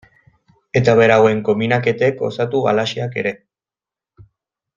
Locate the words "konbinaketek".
1.49-2.25